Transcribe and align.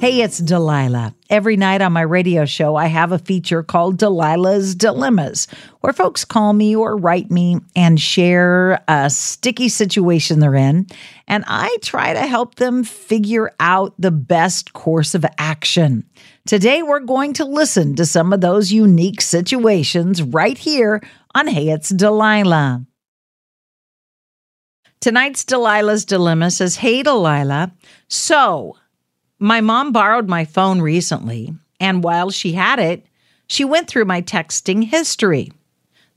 Hey, 0.00 0.22
it's 0.22 0.38
Delilah. 0.38 1.14
Every 1.28 1.58
night 1.58 1.82
on 1.82 1.92
my 1.92 2.00
radio 2.00 2.46
show, 2.46 2.74
I 2.74 2.86
have 2.86 3.12
a 3.12 3.18
feature 3.18 3.62
called 3.62 3.98
Delilah's 3.98 4.74
Dilemmas, 4.74 5.46
where 5.82 5.92
folks 5.92 6.24
call 6.24 6.54
me 6.54 6.74
or 6.74 6.96
write 6.96 7.30
me 7.30 7.58
and 7.76 8.00
share 8.00 8.82
a 8.88 9.10
sticky 9.10 9.68
situation 9.68 10.40
they're 10.40 10.54
in. 10.54 10.86
And 11.28 11.44
I 11.46 11.76
try 11.82 12.14
to 12.14 12.20
help 12.20 12.54
them 12.54 12.82
figure 12.82 13.52
out 13.60 13.92
the 13.98 14.10
best 14.10 14.72
course 14.72 15.14
of 15.14 15.26
action. 15.36 16.08
Today, 16.46 16.82
we're 16.82 17.00
going 17.00 17.34
to 17.34 17.44
listen 17.44 17.94
to 17.96 18.06
some 18.06 18.32
of 18.32 18.40
those 18.40 18.72
unique 18.72 19.20
situations 19.20 20.22
right 20.22 20.56
here 20.56 21.02
on 21.34 21.46
Hey, 21.46 21.68
it's 21.68 21.90
Delilah. 21.90 22.86
Tonight's 25.02 25.44
Delilah's 25.44 26.06
Dilemma 26.06 26.50
says, 26.50 26.76
Hey, 26.76 27.02
Delilah. 27.02 27.74
So, 28.08 28.76
my 29.40 29.60
mom 29.60 29.90
borrowed 29.90 30.28
my 30.28 30.44
phone 30.44 30.80
recently, 30.80 31.52
and 31.80 32.04
while 32.04 32.30
she 32.30 32.52
had 32.52 32.78
it, 32.78 33.06
she 33.46 33.64
went 33.64 33.88
through 33.88 34.04
my 34.04 34.22
texting 34.22 34.84
history. 34.84 35.50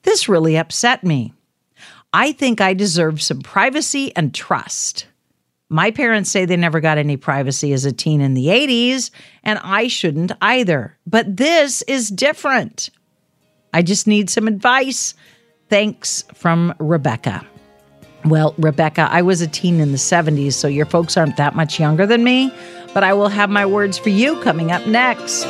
This 0.04 0.30
really 0.30 0.58
upset 0.58 1.04
me. 1.04 1.34
I 2.12 2.34
think 2.34 2.62
I 2.62 2.74
deserve 2.76 3.22
some 3.22 3.42
privacy 3.42 4.16
and 4.16 4.36
trust. 4.36 5.08
My 5.70 5.90
parents 5.90 6.30
say 6.30 6.46
they 6.46 6.58
never 6.58 6.80
got 6.80 7.00
any 7.00 7.18
privacy 7.18 7.74
as 7.74 7.86
a 7.86 7.92
teen 7.92 8.22
in 8.22 8.36
the 8.36 8.48
80s, 8.48 9.10
and 9.44 9.58
I 9.64 9.88
shouldn't 9.88 10.32
either. 10.42 10.96
But 11.08 11.38
this 11.38 11.82
is 11.84 12.10
different. 12.10 12.90
I 13.74 13.82
just 13.82 14.06
need 14.06 14.30
some 14.30 14.48
advice. 14.48 15.16
Thanks 15.70 16.26
from 16.36 16.76
Rebecca. 16.78 17.44
Well, 18.26 18.54
Rebecca, 18.60 19.08
I 19.12 19.24
was 19.24 19.42
a 19.42 19.48
teen 19.48 19.80
in 19.80 19.92
the 19.92 19.98
70s, 19.98 20.54
so 20.54 20.68
your 20.68 20.86
folks 20.86 21.18
aren't 21.18 21.38
that 21.38 21.56
much 21.56 21.80
younger 21.80 22.06
than 22.06 22.24
me, 22.24 22.54
but 22.94 23.04
I 23.04 23.14
will 23.14 23.30
have 23.30 23.50
my 23.50 23.66
words 23.66 23.98
for 23.98 24.10
you 24.10 24.40
coming 24.42 24.72
up 24.72 24.86
next. 24.88 25.46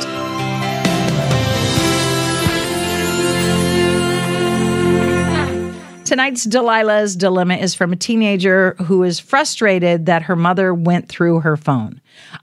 Tonight's 6.04 6.46
Delilah's 6.46 7.16
dilemma 7.16 7.54
is 7.54 7.74
from 7.74 7.92
a 7.92 7.96
teenager 7.96 8.74
who 8.74 9.02
is 9.02 9.18
frustrated 9.18 10.06
that 10.06 10.22
her 10.22 10.36
mother 10.36 10.74
went 10.74 11.08
through 11.08 11.40
her 11.40 11.56
phone. 11.56 12.00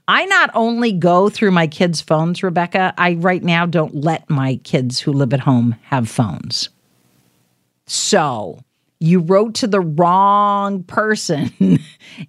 I 0.08 0.26
not 0.26 0.50
only 0.52 0.92
go 0.92 1.28
through 1.30 1.52
my 1.52 1.68
kids' 1.68 2.00
phones, 2.00 2.42
Rebecca, 2.42 2.92
I 2.98 3.14
right 3.14 3.42
now 3.42 3.64
don't 3.64 3.94
let 3.94 4.28
my 4.28 4.56
kids 4.64 4.98
who 4.98 5.12
live 5.12 5.32
at 5.32 5.40
home 5.40 5.76
have 5.84 6.08
phones. 6.08 6.70
So, 7.86 8.58
you 9.02 9.18
wrote 9.18 9.54
to 9.54 9.66
the 9.66 9.80
wrong 9.80 10.84
person 10.84 11.50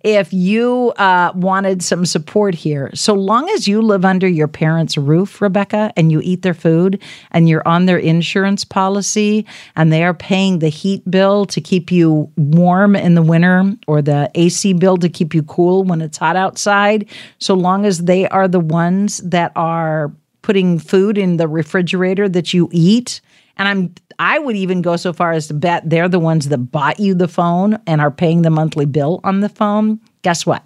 if 0.03 0.33
you 0.33 0.91
uh, 0.97 1.31
wanted 1.35 1.83
some 1.83 2.05
support 2.05 2.55
here. 2.55 2.89
So 2.95 3.13
long 3.13 3.47
as 3.49 3.67
you 3.67 3.81
live 3.81 4.03
under 4.03 4.27
your 4.27 4.47
parents' 4.47 4.97
roof, 4.97 5.39
Rebecca, 5.39 5.93
and 5.95 6.11
you 6.11 6.19
eat 6.23 6.41
their 6.41 6.55
food 6.55 7.01
and 7.31 7.47
you're 7.47 7.67
on 7.67 7.85
their 7.85 7.99
insurance 7.99 8.65
policy 8.65 9.45
and 9.75 9.93
they 9.93 10.03
are 10.03 10.15
paying 10.15 10.59
the 10.59 10.69
heat 10.69 11.09
bill 11.09 11.45
to 11.45 11.61
keep 11.61 11.91
you 11.91 12.31
warm 12.37 12.95
in 12.95 13.13
the 13.13 13.21
winter 13.21 13.75
or 13.87 14.01
the 14.01 14.31
AC 14.33 14.73
bill 14.73 14.97
to 14.97 15.09
keep 15.09 15.35
you 15.35 15.43
cool 15.43 15.83
when 15.83 16.01
it's 16.01 16.17
hot 16.17 16.35
outside, 16.35 17.07
so 17.37 17.53
long 17.53 17.85
as 17.85 17.99
they 17.99 18.27
are 18.29 18.47
the 18.47 18.59
ones 18.59 19.17
that 19.19 19.51
are 19.55 20.11
putting 20.41 20.79
food 20.79 21.17
in 21.17 21.37
the 21.37 21.47
refrigerator 21.47 22.27
that 22.29 22.53
you 22.53 22.69
eat 22.71 23.21
and 23.57 23.67
I'm 23.67 23.93
I 24.19 24.39
would 24.39 24.55
even 24.55 24.81
go 24.81 24.95
so 24.95 25.11
far 25.11 25.31
as 25.31 25.47
to 25.47 25.53
bet 25.53 25.89
they're 25.89 26.09
the 26.09 26.19
ones 26.19 26.49
that 26.49 26.57
bought 26.57 26.99
you 26.99 27.13
the 27.13 27.27
phone 27.27 27.79
and 27.87 27.99
are 27.99 28.11
paying 28.11 28.41
the 28.41 28.49
monthly 28.49 28.85
bill 28.85 29.19
on 29.23 29.39
the 29.39 29.49
phone. 29.49 29.99
Guess 30.21 30.45
what? 30.45 30.63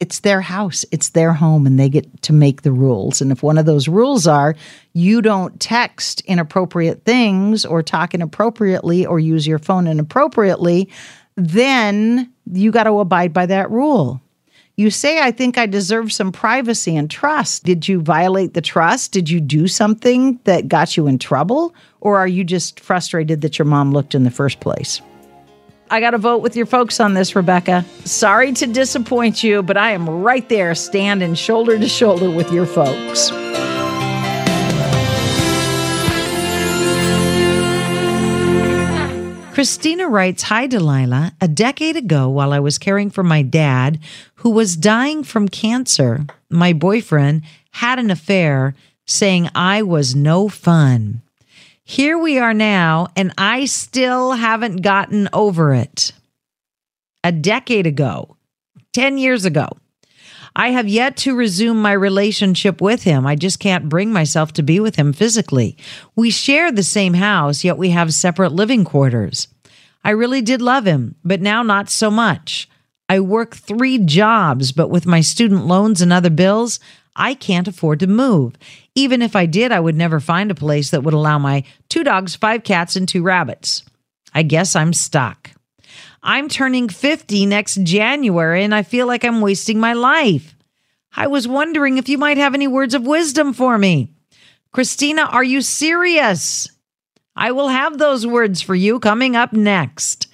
It's 0.00 0.20
their 0.20 0.40
house, 0.40 0.84
it's 0.90 1.10
their 1.10 1.34
home, 1.34 1.66
and 1.66 1.78
they 1.78 1.90
get 1.90 2.22
to 2.22 2.32
make 2.32 2.62
the 2.62 2.72
rules. 2.72 3.20
And 3.20 3.30
if 3.30 3.42
one 3.42 3.58
of 3.58 3.66
those 3.66 3.86
rules 3.86 4.26
are 4.26 4.56
you 4.94 5.20
don't 5.20 5.60
text 5.60 6.22
inappropriate 6.22 7.04
things 7.04 7.66
or 7.66 7.82
talk 7.82 8.14
inappropriately 8.14 9.04
or 9.04 9.20
use 9.20 9.46
your 9.46 9.58
phone 9.58 9.86
inappropriately, 9.86 10.88
then 11.36 12.32
you 12.50 12.72
got 12.72 12.84
to 12.84 12.98
abide 12.98 13.32
by 13.32 13.46
that 13.46 13.70
rule. 13.70 14.20
You 14.80 14.88
say, 14.88 15.20
I 15.20 15.30
think 15.30 15.58
I 15.58 15.66
deserve 15.66 16.10
some 16.10 16.32
privacy 16.32 16.96
and 16.96 17.10
trust. 17.10 17.64
Did 17.64 17.86
you 17.86 18.00
violate 18.00 18.54
the 18.54 18.62
trust? 18.62 19.12
Did 19.12 19.28
you 19.28 19.38
do 19.38 19.68
something 19.68 20.40
that 20.44 20.68
got 20.68 20.96
you 20.96 21.06
in 21.06 21.18
trouble? 21.18 21.74
Or 22.00 22.16
are 22.16 22.26
you 22.26 22.44
just 22.44 22.80
frustrated 22.80 23.42
that 23.42 23.58
your 23.58 23.66
mom 23.66 23.92
looked 23.92 24.14
in 24.14 24.24
the 24.24 24.30
first 24.30 24.60
place? 24.60 25.02
I 25.90 26.00
got 26.00 26.12
to 26.12 26.18
vote 26.18 26.38
with 26.38 26.56
your 26.56 26.64
folks 26.64 26.98
on 26.98 27.12
this, 27.12 27.36
Rebecca. 27.36 27.84
Sorry 28.06 28.54
to 28.54 28.66
disappoint 28.66 29.44
you, 29.44 29.62
but 29.62 29.76
I 29.76 29.90
am 29.90 30.08
right 30.08 30.48
there 30.48 30.74
standing 30.74 31.34
shoulder 31.34 31.78
to 31.78 31.86
shoulder 31.86 32.30
with 32.30 32.50
your 32.50 32.64
folks. 32.64 33.30
Christina 39.60 40.08
writes 40.08 40.44
Hi, 40.44 40.66
Delilah. 40.66 41.34
A 41.38 41.46
decade 41.46 41.94
ago, 41.94 42.30
while 42.30 42.54
I 42.54 42.60
was 42.60 42.78
caring 42.78 43.10
for 43.10 43.22
my 43.22 43.42
dad, 43.42 43.98
who 44.36 44.48
was 44.48 44.74
dying 44.74 45.22
from 45.22 45.50
cancer, 45.50 46.24
my 46.48 46.72
boyfriend 46.72 47.42
had 47.72 47.98
an 47.98 48.10
affair 48.10 48.74
saying 49.06 49.50
I 49.54 49.82
was 49.82 50.14
no 50.14 50.48
fun. 50.48 51.20
Here 51.84 52.16
we 52.16 52.38
are 52.38 52.54
now, 52.54 53.08
and 53.14 53.34
I 53.36 53.66
still 53.66 54.32
haven't 54.32 54.80
gotten 54.80 55.28
over 55.30 55.74
it. 55.74 56.12
A 57.22 57.30
decade 57.30 57.86
ago, 57.86 58.38
10 58.94 59.18
years 59.18 59.44
ago, 59.44 59.68
I 60.56 60.70
have 60.70 60.88
yet 60.88 61.16
to 61.18 61.34
resume 61.34 61.80
my 61.80 61.92
relationship 61.92 62.80
with 62.80 63.04
him. 63.04 63.26
I 63.26 63.36
just 63.36 63.60
can't 63.60 63.88
bring 63.88 64.12
myself 64.12 64.52
to 64.54 64.62
be 64.62 64.80
with 64.80 64.96
him 64.96 65.12
physically. 65.12 65.76
We 66.16 66.30
share 66.30 66.72
the 66.72 66.82
same 66.82 67.14
house, 67.14 67.64
yet 67.64 67.78
we 67.78 67.90
have 67.90 68.12
separate 68.12 68.52
living 68.52 68.84
quarters. 68.84 69.48
I 70.02 70.10
really 70.10 70.42
did 70.42 70.62
love 70.62 70.86
him, 70.86 71.14
but 71.24 71.40
now 71.40 71.62
not 71.62 71.90
so 71.90 72.10
much. 72.10 72.68
I 73.08 73.20
work 73.20 73.56
three 73.56 73.98
jobs, 73.98 74.72
but 74.72 74.88
with 74.88 75.06
my 75.06 75.20
student 75.20 75.66
loans 75.66 76.00
and 76.00 76.12
other 76.12 76.30
bills, 76.30 76.80
I 77.16 77.34
can't 77.34 77.68
afford 77.68 78.00
to 78.00 78.06
move. 78.06 78.54
Even 78.94 79.20
if 79.20 79.34
I 79.36 79.46
did, 79.46 79.72
I 79.72 79.80
would 79.80 79.96
never 79.96 80.20
find 80.20 80.50
a 80.50 80.54
place 80.54 80.90
that 80.90 81.02
would 81.02 81.14
allow 81.14 81.38
my 81.38 81.64
two 81.88 82.04
dogs, 82.04 82.36
five 82.36 82.62
cats, 82.64 82.96
and 82.96 83.08
two 83.08 83.22
rabbits. 83.22 83.82
I 84.32 84.42
guess 84.42 84.76
I'm 84.76 84.92
stuck. 84.92 85.50
I'm 86.22 86.48
turning 86.48 86.88
50 86.88 87.46
next 87.46 87.82
January 87.82 88.62
and 88.62 88.74
I 88.74 88.82
feel 88.82 89.06
like 89.06 89.24
I'm 89.24 89.40
wasting 89.40 89.80
my 89.80 89.94
life. 89.94 90.54
I 91.16 91.26
was 91.26 91.48
wondering 91.48 91.98
if 91.98 92.08
you 92.08 92.18
might 92.18 92.36
have 92.36 92.54
any 92.54 92.68
words 92.68 92.94
of 92.94 93.06
wisdom 93.06 93.52
for 93.52 93.78
me. 93.78 94.12
Christina, 94.72 95.22
are 95.22 95.42
you 95.42 95.60
serious? 95.60 96.68
I 97.34 97.52
will 97.52 97.68
have 97.68 97.98
those 97.98 98.26
words 98.26 98.60
for 98.60 98.74
you 98.74 99.00
coming 99.00 99.34
up 99.34 99.52
next. 99.52 100.29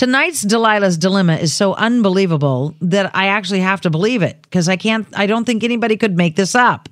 Tonight's 0.00 0.42
Delilah's 0.42 0.96
dilemma 0.96 1.36
is 1.36 1.52
so 1.52 1.74
unbelievable 1.74 2.74
that 2.80 3.14
I 3.14 3.26
actually 3.26 3.60
have 3.60 3.82
to 3.82 3.90
believe 3.90 4.22
it 4.22 4.40
because 4.40 4.66
I 4.66 4.76
can't, 4.76 5.06
I 5.12 5.26
don't 5.26 5.44
think 5.44 5.62
anybody 5.62 5.98
could 5.98 6.16
make 6.16 6.36
this 6.36 6.54
up. 6.54 6.88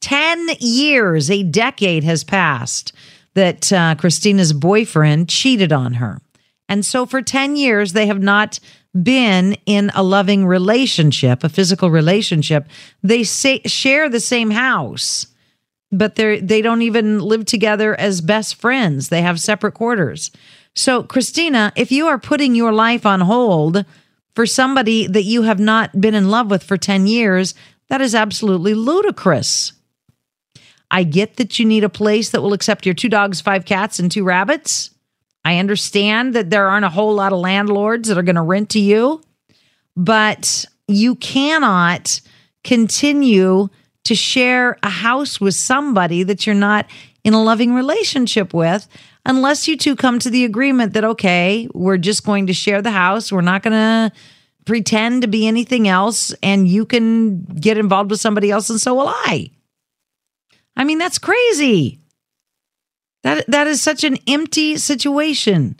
10 0.00 0.48
years, 0.58 1.30
a 1.30 1.44
decade 1.44 2.02
has 2.02 2.24
passed 2.24 2.92
that 3.34 3.72
uh, 3.72 3.94
Christina's 3.94 4.52
boyfriend 4.52 5.28
cheated 5.28 5.72
on 5.72 5.94
her. 5.94 6.20
And 6.68 6.84
so 6.84 7.06
for 7.06 7.22
10 7.22 7.54
years, 7.54 7.92
they 7.92 8.06
have 8.06 8.20
not 8.20 8.58
been 9.00 9.56
in 9.64 9.92
a 9.94 10.02
loving 10.02 10.44
relationship, 10.44 11.44
a 11.44 11.48
physical 11.48 11.88
relationship. 11.88 12.66
They 13.00 13.22
say, 13.22 13.60
share 13.66 14.08
the 14.08 14.18
same 14.18 14.50
house, 14.50 15.28
but 15.92 16.16
they 16.16 16.40
they 16.40 16.62
don't 16.62 16.82
even 16.82 17.20
live 17.20 17.44
together 17.44 17.94
as 17.94 18.20
best 18.20 18.56
friends. 18.56 19.08
They 19.08 19.22
have 19.22 19.38
separate 19.38 19.74
quarters. 19.74 20.32
So, 20.74 21.02
Christina, 21.02 21.72
if 21.76 21.90
you 21.90 22.06
are 22.06 22.18
putting 22.18 22.54
your 22.54 22.72
life 22.72 23.04
on 23.04 23.20
hold 23.20 23.84
for 24.34 24.46
somebody 24.46 25.06
that 25.06 25.24
you 25.24 25.42
have 25.42 25.60
not 25.60 26.00
been 26.00 26.14
in 26.14 26.30
love 26.30 26.50
with 26.50 26.62
for 26.62 26.76
10 26.76 27.06
years, 27.06 27.54
that 27.88 28.00
is 28.00 28.14
absolutely 28.14 28.74
ludicrous. 28.74 29.72
I 30.90 31.04
get 31.04 31.36
that 31.36 31.58
you 31.58 31.66
need 31.66 31.84
a 31.84 31.88
place 31.88 32.30
that 32.30 32.42
will 32.42 32.52
accept 32.52 32.86
your 32.86 32.94
two 32.94 33.08
dogs, 33.08 33.40
five 33.40 33.64
cats, 33.64 33.98
and 33.98 34.10
two 34.10 34.24
rabbits. 34.24 34.90
I 35.44 35.58
understand 35.58 36.34
that 36.34 36.50
there 36.50 36.68
aren't 36.68 36.84
a 36.84 36.90
whole 36.90 37.14
lot 37.14 37.32
of 37.32 37.38
landlords 37.38 38.08
that 38.08 38.18
are 38.18 38.22
going 38.22 38.36
to 38.36 38.42
rent 38.42 38.70
to 38.70 38.80
you, 38.80 39.22
but 39.96 40.64
you 40.86 41.14
cannot 41.16 42.20
continue 42.64 43.68
to 44.04 44.14
share 44.14 44.78
a 44.82 44.90
house 44.90 45.40
with 45.40 45.54
somebody 45.54 46.22
that 46.24 46.46
you're 46.46 46.54
not 46.54 46.86
in 47.24 47.34
a 47.34 47.42
loving 47.42 47.74
relationship 47.74 48.52
with 48.52 48.88
unless 49.30 49.68
you 49.68 49.76
two 49.76 49.96
come 49.96 50.18
to 50.18 50.30
the 50.30 50.44
agreement 50.44 50.92
that, 50.94 51.04
okay, 51.04 51.68
we're 51.72 51.96
just 51.96 52.26
going 52.26 52.48
to 52.48 52.52
share 52.52 52.82
the 52.82 52.90
house. 52.90 53.32
We're 53.32 53.40
not 53.40 53.62
going 53.62 53.72
to 53.72 54.12
pretend 54.66 55.22
to 55.22 55.28
be 55.28 55.46
anything 55.46 55.88
else, 55.88 56.34
and 56.42 56.68
you 56.68 56.84
can 56.84 57.44
get 57.44 57.78
involved 57.78 58.10
with 58.10 58.20
somebody 58.20 58.50
else, 58.50 58.68
and 58.68 58.80
so 58.80 58.94
will 58.94 59.08
I. 59.08 59.50
I 60.76 60.84
mean, 60.84 60.98
that's 60.98 61.18
crazy. 61.18 61.98
That 63.22 63.46
that 63.48 63.66
is 63.66 63.82
such 63.82 64.04
an 64.04 64.18
empty 64.26 64.76
situation. 64.76 65.78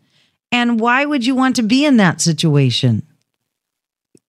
And 0.52 0.80
why 0.80 1.04
would 1.04 1.24
you 1.24 1.34
want 1.34 1.56
to 1.56 1.62
be 1.62 1.84
in 1.84 1.96
that 1.96 2.20
situation? 2.20 3.06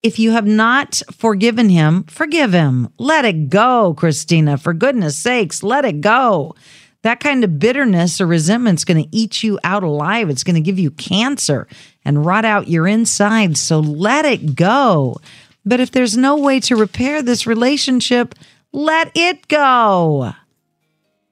If 0.02 0.18
you 0.18 0.32
have 0.32 0.46
not 0.46 1.02
forgiven 1.12 1.68
him, 1.68 2.04
forgive 2.04 2.52
him. 2.52 2.88
Let 2.98 3.24
it 3.24 3.48
go, 3.50 3.94
Christina. 3.94 4.58
For 4.58 4.72
goodness 4.72 5.18
sakes, 5.18 5.62
let 5.62 5.84
it 5.84 6.00
go. 6.00 6.54
That 7.02 7.20
kind 7.20 7.42
of 7.42 7.58
bitterness 7.58 8.20
or 8.20 8.26
resentment 8.26 8.78
is 8.78 8.84
going 8.84 9.02
to 9.02 9.16
eat 9.16 9.42
you 9.42 9.58
out 9.64 9.82
alive. 9.82 10.30
It's 10.30 10.44
going 10.44 10.54
to 10.54 10.60
give 10.60 10.78
you 10.78 10.92
cancer 10.92 11.66
and 12.04 12.24
rot 12.24 12.44
out 12.44 12.68
your 12.68 12.86
insides. 12.86 13.60
So 13.60 13.80
let 13.80 14.24
it 14.24 14.54
go. 14.54 15.16
But 15.64 15.80
if 15.80 15.90
there's 15.90 16.16
no 16.16 16.36
way 16.36 16.60
to 16.60 16.76
repair 16.76 17.22
this 17.22 17.46
relationship, 17.46 18.34
let 18.72 19.10
it 19.16 19.48
go. 19.48 20.32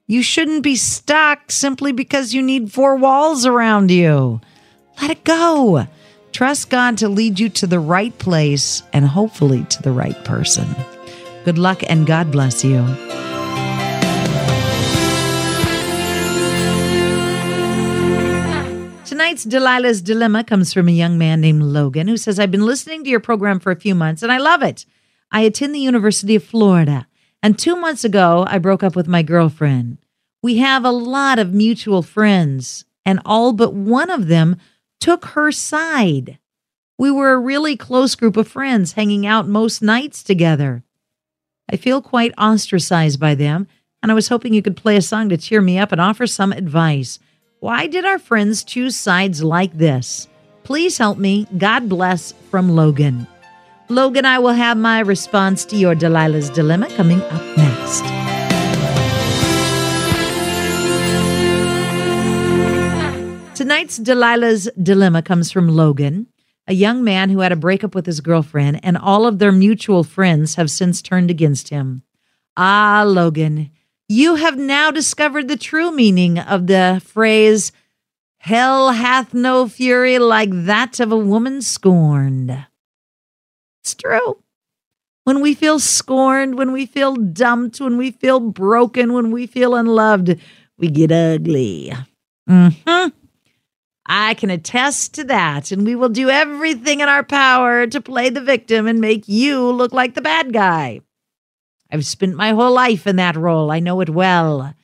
You 0.07 0.23
shouldn't 0.23 0.65
be 0.65 0.75
stuck 0.75 1.53
simply 1.53 1.93
because 1.93 2.35
you 2.35 2.43
need 2.43 2.73
four 2.73 2.97
walls 2.97 3.47
around 3.47 3.93
you. 3.93 4.41
Let 5.01 5.13
it 5.13 5.23
go. 5.23 5.87
Trust 6.33 6.69
God 6.69 6.99
to 6.99 7.09
lead 7.09 7.39
you 7.39 7.49
to 7.51 7.67
the 7.67 7.81
right 7.81 8.17
place 8.19 8.83
and 8.93 9.05
hopefully 9.07 9.65
to 9.71 9.83
the 9.83 9.93
right 9.93 10.25
person. 10.25 10.67
Good 11.45 11.59
luck 11.59 11.83
and 11.89 12.07
God 12.07 12.33
bless 12.33 12.65
you. 12.65 12.85
Tonight's 19.11 19.45
Delilah's 19.45 20.03
Dilemma 20.03 20.45
comes 20.45 20.73
from 20.73 20.87
a 20.87 20.93
young 20.93 21.19
man 21.19 21.41
named 21.41 21.65
Logan 21.65 22.07
who 22.07 22.17
says, 22.17 22.39
I've 22.39 22.53
been 22.53 22.65
listening 22.65 23.03
to 23.03 23.11
your 23.11 23.19
program 23.19 23.59
for 23.59 23.73
a 23.73 23.77
few 23.77 23.93
months 23.93 24.23
and 24.23 24.31
I 24.31 24.39
love 24.39 24.63
it. 24.63 24.87
I 25.33 25.41
attend 25.41 25.75
the 25.75 25.81
University 25.81 26.37
of 26.37 26.45
Florida. 26.45 27.09
And 27.43 27.59
two 27.59 27.75
months 27.75 28.05
ago, 28.05 28.45
I 28.47 28.59
broke 28.59 28.85
up 28.85 28.95
with 28.95 29.09
my 29.09 29.25
girlfriend. 29.25 29.99
We 30.45 30.59
have 30.59 30.85
a 30.85 30.93
lot 30.93 31.41
of 31.41 31.53
mutual 31.53 32.03
friends, 32.03 32.85
and 33.05 33.19
all 33.25 33.53
but 33.53 33.75
one 33.75 34.11
of 34.11 34.29
them 34.29 34.59
took 35.01 35.25
her 35.25 35.51
side. 35.51 36.39
We 36.97 37.11
were 37.11 37.33
a 37.33 37.39
really 37.41 37.77
close 37.77 38.15
group 38.15 38.37
of 38.37 38.47
friends, 38.47 38.93
hanging 38.93 39.27
out 39.27 39.49
most 39.49 39.83
nights 39.83 40.23
together. 40.23 40.85
I 41.69 41.75
feel 41.75 42.01
quite 42.01 42.33
ostracized 42.39 43.19
by 43.19 43.35
them, 43.35 43.67
and 44.05 44.13
I 44.13 44.15
was 44.15 44.29
hoping 44.29 44.55
you 44.55 44.63
could 44.63 44.77
play 44.77 44.97
a 44.97 45.03
song 45.03 45.31
to 45.31 45.37
cheer 45.37 45.61
me 45.61 45.81
up 45.81 45.91
and 45.91 46.01
offer 46.01 46.29
some 46.29 46.53
advice. 46.53 47.19
Why 47.61 47.89
did 47.89 48.07
our 48.07 48.19
friends 48.19 48.65
choose 48.65 48.97
sides 48.97 49.43
like 49.43 49.77
this? 49.77 50.29
Please 50.63 50.97
help 50.97 51.19
me. 51.19 51.47
God 51.59 51.91
bless 51.91 52.33
from 52.51 52.71
Logan. 52.71 53.27
Logan, 53.91 54.25
I 54.25 54.39
will 54.39 54.55
have 54.55 54.79
my 54.79 55.01
response 55.01 55.67
to 55.67 55.77
your 55.77 55.95
Delilah's 55.95 56.49
Dilemma 56.49 56.89
coming 56.97 57.21
up 57.21 57.43
next. 57.59 58.01
Tonight's 63.55 63.99
Delilah's 63.99 64.71
Dilemma 64.83 65.21
comes 65.21 65.53
from 65.53 65.69
Logan, 65.69 66.29
a 66.67 66.73
young 66.73 67.05
man 67.05 67.29
who 67.29 67.41
had 67.41 67.53
a 67.53 67.57
breakup 67.57 67.95
with 67.95 68.07
his 68.07 68.23
girlfriend, 68.23 68.81
and 68.83 68.97
all 68.97 69.27
of 69.27 69.39
their 69.39 69.53
mutual 69.53 70.03
friends 70.03 70.55
have 70.55 70.71
since 70.71 71.03
turned 71.03 71.31
against 71.31 71.69
him. 71.69 72.05
Ah, 72.57 73.05
Logan, 73.07 73.71
you 74.11 74.35
have 74.35 74.59
now 74.59 74.91
discovered 74.91 75.47
the 75.47 75.57
true 75.57 75.93
meaning 75.93 76.39
of 76.39 76.67
the 76.67 77.01
phrase, 77.05 77.71
Hell 78.39 78.91
hath 78.93 79.35
no 79.35 79.69
fury 79.69 80.19
like 80.19 80.51
that 80.51 80.99
of 80.99 81.13
a 81.13 81.17
woman 81.17 81.63
scorned. 81.63 82.67
It's 83.83 83.95
true. 83.95 84.43
When 85.25 85.41
we 85.41 85.55
feel 85.55 85.79
scorned, 85.79 86.57
when 86.57 86.73
we 86.73 86.87
feel 86.87 87.15
dumped, 87.15 87.81
when 87.81 87.99
we 87.99 88.11
feel 88.11 88.41
broken, 88.41 89.13
when 89.13 89.31
we 89.31 89.47
feel 89.47 89.75
unloved, 89.75 90.41
we 90.77 90.89
get 90.89 91.13
ugly. 91.13 91.93
hmm 92.49 92.69
I 94.07 94.35
can 94.35 94.51
attest 94.51 95.15
to 95.15 95.25
that, 95.25 95.71
and 95.71 95.87
we 95.87 95.95
will 95.95 96.09
do 96.09 96.31
everything 96.31 96.99
in 96.99 97.09
our 97.09 97.23
power 97.23 97.87
to 97.87 98.01
play 98.01 98.29
the 98.29 98.41
victim 98.41 98.89
and 98.89 99.01
make 99.01 99.29
you 99.29 99.71
look 99.71 99.93
like 99.93 100.15
the 100.15 100.23
bad 100.23 100.53
guy. 100.53 101.03
I've 101.93 102.07
spent 102.07 102.37
my 102.37 102.51
whole 102.51 102.73
life 102.73 103.07
in 103.07 103.17
that 103.17 103.37
role. 103.37 103.71
I 103.71 103.81
know 103.81 104.01
it 104.01 104.11
well. 104.11 104.75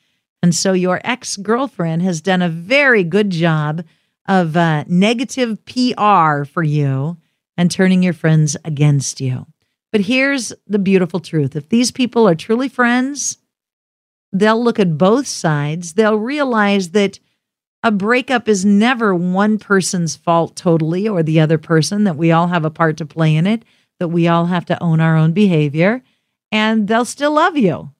And 0.42 0.54
so 0.54 0.72
your 0.72 1.00
ex 1.04 1.36
girlfriend 1.36 2.02
has 2.02 2.20
done 2.20 2.42
a 2.42 2.48
very 2.48 3.04
good 3.04 3.30
job 3.30 3.84
of 4.28 4.56
uh, 4.56 4.84
negative 4.88 5.64
PR 5.64 6.44
for 6.44 6.62
you 6.62 7.16
and 7.56 7.70
turning 7.70 8.02
your 8.02 8.12
friends 8.12 8.56
against 8.64 9.20
you. 9.20 9.46
But 9.92 10.02
here's 10.02 10.52
the 10.66 10.78
beautiful 10.78 11.20
truth 11.20 11.56
if 11.56 11.68
these 11.68 11.90
people 11.90 12.28
are 12.28 12.34
truly 12.34 12.68
friends, 12.68 13.38
they'll 14.32 14.62
look 14.62 14.78
at 14.78 14.98
both 14.98 15.26
sides. 15.26 15.94
They'll 15.94 16.18
realize 16.18 16.90
that 16.90 17.18
a 17.82 17.92
breakup 17.92 18.48
is 18.48 18.64
never 18.64 19.14
one 19.14 19.58
person's 19.58 20.16
fault 20.16 20.56
totally 20.56 21.08
or 21.08 21.22
the 21.22 21.40
other 21.40 21.58
person, 21.58 22.04
that 22.04 22.16
we 22.16 22.32
all 22.32 22.48
have 22.48 22.64
a 22.64 22.70
part 22.70 22.96
to 22.96 23.06
play 23.06 23.36
in 23.36 23.46
it, 23.46 23.64
that 24.00 24.08
we 24.08 24.26
all 24.26 24.46
have 24.46 24.64
to 24.66 24.82
own 24.82 25.00
our 25.00 25.16
own 25.16 25.32
behavior, 25.32 26.02
and 26.56 26.88
they'll 26.88 27.04
still 27.04 27.32
love 27.32 27.58
you. 27.58 27.90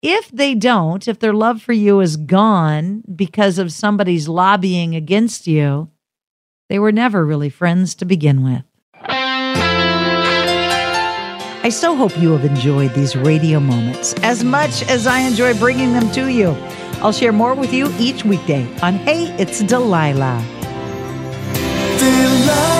If 0.00 0.30
they 0.30 0.54
don't, 0.54 1.06
if 1.06 1.18
their 1.18 1.34
love 1.34 1.60
for 1.60 1.74
you 1.74 2.00
is 2.00 2.16
gone 2.16 3.02
because 3.14 3.58
of 3.58 3.70
somebody's 3.70 4.28
lobbying 4.28 4.94
against 4.94 5.46
you, 5.46 5.90
they 6.70 6.78
were 6.78 6.90
never 6.92 7.26
really 7.26 7.50
friends 7.50 7.94
to 7.96 8.06
begin 8.06 8.42
with. 8.42 8.64
I 11.62 11.68
so 11.70 11.94
hope 11.94 12.18
you 12.18 12.32
have 12.32 12.46
enjoyed 12.46 12.94
these 12.94 13.14
radio 13.14 13.60
moments 13.60 14.14
as 14.22 14.42
much 14.42 14.82
as 14.88 15.06
I 15.06 15.18
enjoy 15.18 15.52
bringing 15.58 15.92
them 15.92 16.10
to 16.12 16.28
you. 16.28 16.56
I'll 17.02 17.12
share 17.12 17.32
more 17.32 17.54
with 17.54 17.74
you 17.74 17.92
each 17.98 18.24
weekday 18.24 18.64
on 18.80 18.94
Hey, 18.94 19.26
It's 19.38 19.60
Delilah. 19.60 20.42
Delilah. 21.98 22.79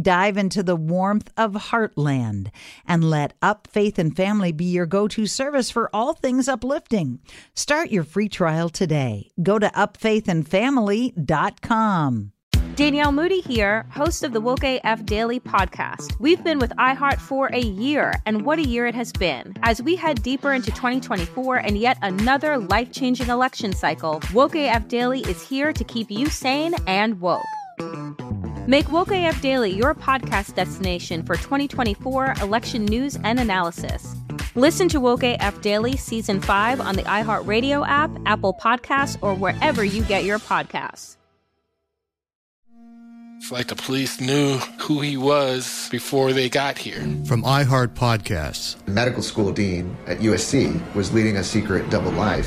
Dive 0.00 0.36
into 0.36 0.62
the 0.62 0.76
warmth 0.76 1.28
of 1.36 1.54
Heartland 1.54 2.52
and 2.86 3.10
let 3.10 3.34
Up 3.42 3.66
Faith 3.66 3.98
and 3.98 4.14
Family 4.14 4.52
be 4.52 4.66
your 4.66 4.86
go 4.86 5.08
to 5.08 5.26
service 5.26 5.70
for 5.70 5.90
all 5.92 6.14
things 6.14 6.46
uplifting. 6.46 7.18
Start 7.54 7.90
your 7.90 8.04
free 8.04 8.28
trial 8.28 8.68
today. 8.68 9.30
Go 9.42 9.58
to 9.58 9.68
upfaithandfamily.com. 9.70 12.32
Danielle 12.74 13.10
Moody 13.10 13.40
here, 13.40 13.86
host 13.90 14.22
of 14.22 14.32
the 14.32 14.40
Woke 14.40 14.62
AF 14.62 15.04
Daily 15.04 15.40
podcast. 15.40 16.16
We've 16.20 16.44
been 16.44 16.60
with 16.60 16.70
iHeart 16.76 17.18
for 17.18 17.48
a 17.52 17.58
year, 17.58 18.12
and 18.24 18.42
what 18.42 18.60
a 18.60 18.64
year 18.64 18.86
it 18.86 18.94
has 18.94 19.10
been. 19.10 19.52
As 19.64 19.82
we 19.82 19.96
head 19.96 20.22
deeper 20.22 20.52
into 20.52 20.70
2024 20.70 21.56
and 21.56 21.76
yet 21.76 21.98
another 22.02 22.56
life 22.56 22.92
changing 22.92 23.30
election 23.30 23.72
cycle, 23.72 24.22
Woke 24.32 24.54
AF 24.54 24.86
Daily 24.86 25.22
is 25.22 25.42
here 25.42 25.72
to 25.72 25.82
keep 25.82 26.08
you 26.08 26.26
sane 26.26 26.76
and 26.86 27.20
woke. 27.20 27.42
Make 28.68 28.92
Woke 28.92 29.12
AF 29.12 29.40
Daily 29.40 29.70
your 29.70 29.94
podcast 29.94 30.54
destination 30.54 31.22
for 31.22 31.36
2024 31.36 32.34
election 32.42 32.84
news 32.84 33.16
and 33.24 33.40
analysis. 33.40 34.14
Listen 34.56 34.90
to 34.90 35.00
Woke 35.00 35.22
AF 35.22 35.62
Daily 35.62 35.96
Season 35.96 36.38
5 36.38 36.82
on 36.82 36.94
the 36.94 37.02
iHeartRadio 37.04 37.88
app, 37.88 38.10
Apple 38.26 38.52
Podcasts, 38.52 39.16
or 39.22 39.32
wherever 39.32 39.82
you 39.82 40.02
get 40.02 40.24
your 40.24 40.38
podcasts. 40.38 41.16
It's 43.38 43.50
like 43.50 43.68
the 43.68 43.76
police 43.76 44.20
knew 44.20 44.58
who 44.80 45.00
he 45.00 45.16
was 45.16 45.88
before 45.90 46.34
they 46.34 46.50
got 46.50 46.76
here. 46.76 47.00
From 47.24 47.44
iHeart 47.44 47.94
Podcasts. 47.94 48.76
The 48.84 48.90
medical 48.90 49.22
school 49.22 49.50
dean 49.50 49.96
at 50.06 50.18
USC 50.18 50.94
was 50.94 51.10
leading 51.14 51.38
a 51.38 51.42
secret 51.42 51.88
double 51.88 52.12
life. 52.12 52.46